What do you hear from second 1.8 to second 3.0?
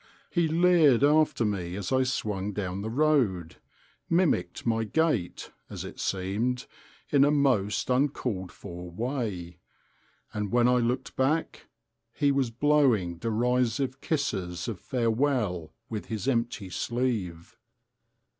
I swung down the